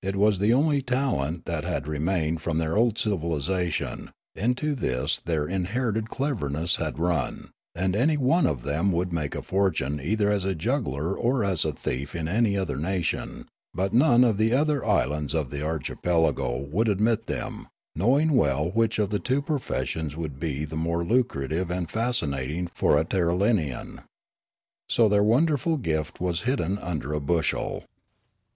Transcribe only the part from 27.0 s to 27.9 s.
a b.ushel.